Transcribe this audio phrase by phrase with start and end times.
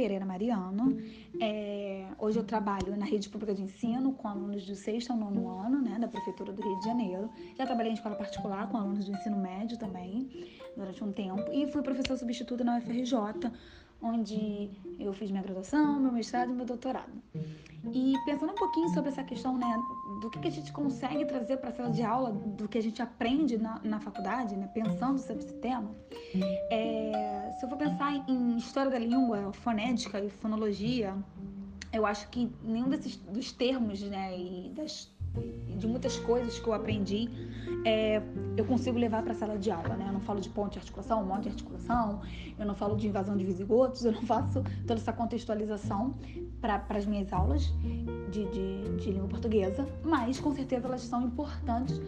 [0.00, 0.96] Pereira Mariano.
[1.38, 5.46] É, hoje eu trabalho na rede pública de ensino com alunos do sexto ao nono
[5.50, 7.28] ano, né, da Prefeitura do Rio de Janeiro.
[7.54, 11.42] Já trabalhei em escola particular com alunos do ensino médio também, durante um tempo.
[11.52, 13.14] E fui professora substituta na UFRJ,
[14.00, 17.12] onde eu fiz minha graduação, meu mestrado e meu doutorado.
[17.92, 19.78] E pensando um pouquinho sobre essa questão, né,
[20.22, 22.82] do que, que a gente consegue trazer para a sala de aula, do que a
[22.82, 25.94] gente aprende na, na faculdade, né, pensando sobre esse tema,
[26.70, 27.29] é,
[27.60, 31.14] se eu for pensar em história da língua, fonética e fonologia,
[31.92, 35.12] eu acho que nenhum desses dos termos, né, e das
[35.76, 37.28] de muitas coisas que eu aprendi,
[37.84, 38.20] é,
[38.56, 40.06] eu consigo levar para a sala de aula, né?
[40.08, 42.20] Eu não falo de ponte de articulação, monte de articulação,
[42.58, 46.14] eu não falo de invasão de visigotos, eu não faço toda essa contextualização
[46.60, 47.72] para as minhas aulas
[48.30, 52.00] de, de, de, língua portuguesa, mas com certeza elas são importantes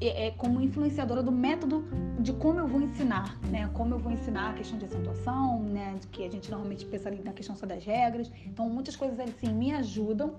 [0.00, 1.84] é, é, como influenciadora do método
[2.18, 3.68] de como eu vou ensinar, né?
[3.74, 5.98] Como eu vou ensinar a questão de acentuação, né?
[6.10, 8.30] Que a gente normalmente pensa ali na questão só das regras.
[8.46, 10.36] Então, muitas coisas assim me ajudam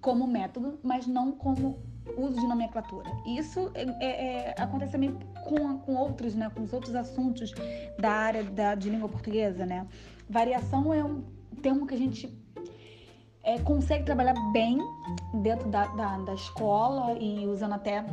[0.00, 1.78] como método, mas não como
[2.16, 3.08] uso de nomenclatura.
[3.26, 7.52] Isso é, é, é, acontece também com, com outros, né, com os outros assuntos
[7.98, 9.86] da área da, de língua portuguesa, né?
[10.28, 11.22] Variação é um
[11.62, 12.36] termo que a gente
[13.44, 14.78] é, consegue trabalhar bem
[15.42, 18.04] dentro da, da, da escola e usando até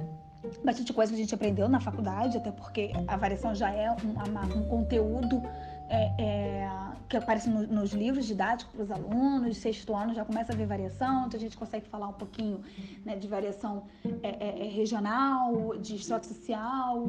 [0.64, 4.58] bastante coisa que a gente aprendeu na faculdade, até porque a variação já é um,
[4.58, 5.42] um conteúdo
[5.90, 6.72] é, é,
[7.10, 10.68] que aparece no, nos livros didáticos para os alunos, sexto ano já começa a ver
[10.68, 12.62] variação, então a gente consegue falar um pouquinho
[13.04, 13.84] né, de variação
[14.22, 17.08] é, é, é regional, de estrato social.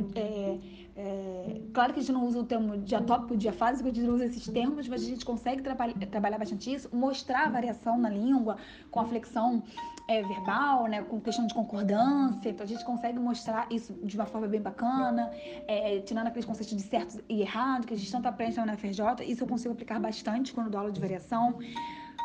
[1.02, 4.26] É, claro que a gente não usa o termo diatópico, diafásico, a gente não usa
[4.26, 8.58] esses termos, mas a gente consegue trabalhar bastante isso, mostrar a variação na língua
[8.90, 9.62] com a flexão
[10.06, 14.26] é, verbal, né, com questão de concordância, então a gente consegue mostrar isso de uma
[14.26, 15.30] forma bem bacana,
[15.66, 19.24] é, tirando aqueles conceitos de certo e errado, que a gente tanto aprende na FRJ,
[19.26, 21.58] isso eu consigo aplicar bastante quando dou aula de variação.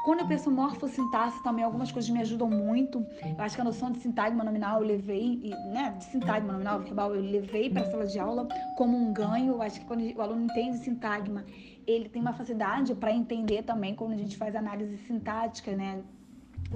[0.06, 3.04] Quando eu penso morfossintaxe também, algumas coisas me ajudam muito.
[3.24, 7.16] Eu acho que a noção de sintagma nominal eu levei, né, de sintagma nominal verbal,
[7.16, 9.54] eu levei para a sala de aula como um ganho.
[9.54, 11.44] Eu acho que quando o aluno entende sintagma,
[11.88, 16.04] ele tem uma facilidade para entender também quando a gente faz análise sintática, né,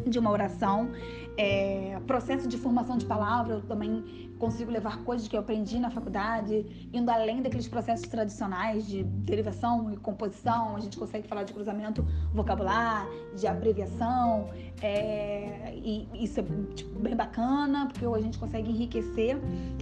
[0.07, 0.91] de uma oração.
[1.37, 5.89] É, processo de formação de palavra, eu também consigo levar coisas que eu aprendi na
[5.89, 10.75] faculdade, indo além daqueles processos tradicionais de derivação e composição.
[10.75, 14.49] A gente consegue falar de cruzamento vocabular, de abreviação,
[14.81, 19.37] é, e isso é tipo, bem bacana, porque a gente consegue enriquecer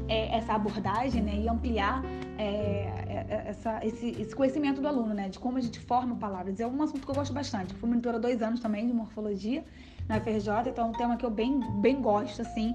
[0.08, 2.02] é, essa abordagem né, e ampliar
[2.38, 6.60] é, é, essa, esse, esse, conhecimento do aluno, né, de como a gente forma palavras.
[6.60, 7.74] É um assunto que eu gosto bastante.
[7.74, 9.64] Eu fui monitora dois anos também de morfologia
[10.08, 12.74] na FRJ, então é um tema que eu bem, bem gosto, assim,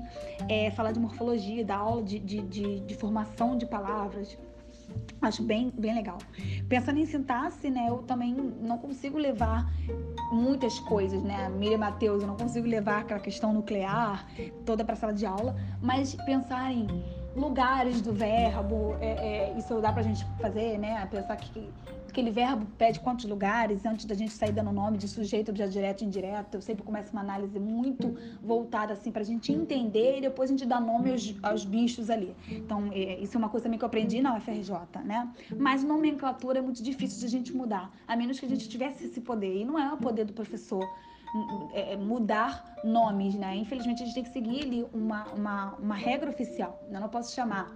[0.48, 4.36] é falar de morfologia, da aula de, de, de, de formação de palavras,
[5.20, 6.18] Acho bem, bem legal.
[6.68, 9.72] Pensando em sintaxe, né, eu também não consigo levar
[10.32, 11.48] muitas coisas, né?
[11.48, 14.26] Miriam Matheus, eu não consigo levar aquela questão nuclear
[14.66, 16.86] toda para a sala de aula, mas pensar em
[17.34, 21.06] lugares do verbo, é, é, isso dá pra gente fazer, né?
[21.10, 21.68] Pensar que
[22.08, 26.02] aquele verbo pede quantos lugares antes da gente sair dando nome de sujeito, objeto direto
[26.02, 26.54] e indireto.
[26.56, 30.66] Eu sempre começo uma análise muito voltada assim pra gente entender e depois a gente
[30.66, 32.36] dá nome aos, aos bichos ali.
[32.50, 34.72] Então, é, isso é uma coisa também que eu aprendi na UFRJ,
[35.04, 35.32] né?
[35.56, 39.06] Mas nomenclatura é muito difícil de a gente mudar, a menos que a gente tivesse
[39.06, 39.56] esse poder.
[39.56, 40.86] E não é o poder do professor
[41.98, 43.56] mudar nomes, né?
[43.56, 46.82] Infelizmente a gente tem que seguir ali uma, uma, uma regra oficial.
[46.90, 47.72] Eu não posso chamar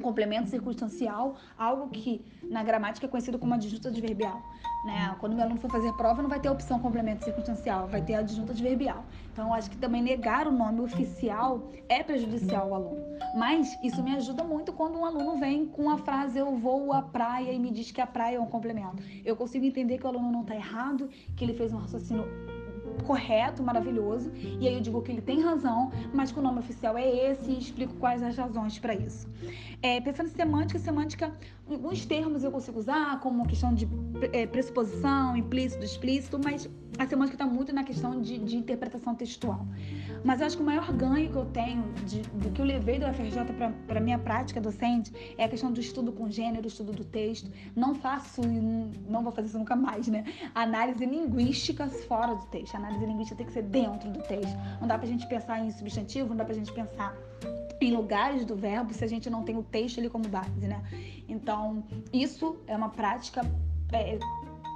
[0.00, 4.42] complemento circunstancial, algo que na gramática é conhecido como adjunta adverbial.
[4.84, 5.16] Né?
[5.18, 8.14] Quando o meu aluno for fazer prova, não vai ter opção complemento circunstancial, vai ter
[8.14, 9.04] a adjunta adverbial.
[9.32, 13.04] Então, acho que também negar o nome oficial é prejudicial ao aluno.
[13.36, 17.02] Mas isso me ajuda muito quando um aluno vem com a frase eu vou à
[17.02, 19.02] praia e me diz que a praia é um complemento.
[19.24, 22.24] Eu consigo entender que o aluno não está errado, que ele fez um raciocínio
[23.02, 26.96] correto, maravilhoso, e aí eu digo que ele tem razão, mas que o nome oficial
[26.96, 29.28] é esse e explico quais as razões para isso.
[29.82, 31.32] É, pensando em semântica, semântica,
[31.68, 33.88] alguns termos eu consigo usar, como questão de
[34.32, 36.68] é, pressuposição, implícito, explícito, mas
[36.98, 39.66] a semântica está muito na questão de, de, interpretação textual.
[40.22, 42.98] Mas eu acho que o maior ganho que eu tenho, de, do que eu levei
[42.98, 43.44] do FRJ
[43.86, 47.50] para a minha prática docente, é a questão do estudo com gênero, estudo do texto.
[47.74, 48.42] Não faço,
[49.08, 50.24] não vou fazer isso nunca mais, né?
[50.54, 52.74] Análise linguística fora do texto.
[52.74, 54.56] A análise linguística tem que ser dentro do texto.
[54.80, 57.16] Não dá para a gente pensar em substantivo, não dá para a gente pensar
[57.80, 60.82] em lugares do verbo se a gente não tem o texto ali como base, né?
[61.28, 63.42] Então, isso é uma prática
[63.92, 64.18] é,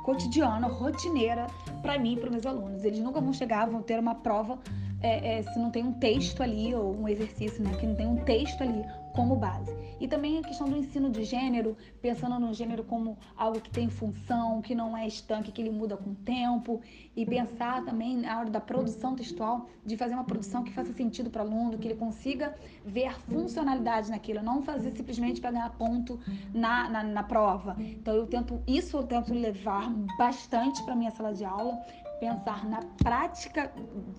[0.04, 1.46] cotidiana, rotineira
[1.82, 2.84] para mim e para meus alunos.
[2.84, 4.58] Eles nunca vão chegar, vão ter uma prova
[5.02, 8.06] é, é, se não tem um texto ali, ou um exercício, né, que não tem
[8.06, 8.84] um texto ali
[9.14, 9.76] como base.
[10.00, 13.88] E também a questão do ensino de gênero, pensando no gênero como algo que tem
[13.88, 16.80] função, que não é estanque, que ele muda com o tempo,
[17.16, 21.30] e pensar também na hora da produção textual, de fazer uma produção que faça sentido
[21.30, 22.54] para o aluno, que ele consiga
[22.84, 26.20] ver funcionalidade naquilo, não fazer simplesmente para ganhar ponto
[26.54, 27.76] na, na, na prova.
[27.80, 31.76] Então eu tento, isso eu tento levar bastante para minha sala de aula,
[32.18, 33.72] pensar na prática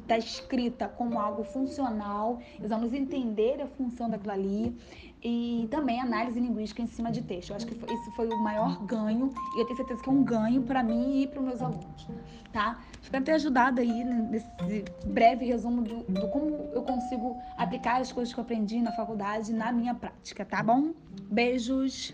[0.08, 4.78] da escrita como algo funcional, os alunos entenderem a função daquilo ali
[5.24, 7.50] e também análise linguística em cima de texto.
[7.50, 10.12] Eu acho que foi, esse foi o maior ganho e eu tenho certeza que é
[10.12, 12.08] um ganho para mim e para os meus alunos,
[12.52, 12.80] tá?
[13.02, 14.48] Espero ter ajudado aí nesse
[15.06, 19.54] breve resumo do, do como eu consigo aplicar as coisas que eu aprendi na faculdade
[19.54, 20.94] na minha prática, tá bom?
[21.30, 22.14] Beijos!